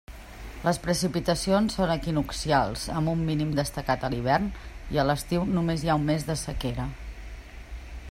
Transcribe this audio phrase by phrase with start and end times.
[0.67, 4.49] Les precipitacions són equinoccials amb un mínim destacat a l'hivern,
[4.97, 6.93] i a l'estiu només hi ha un mes de sequera.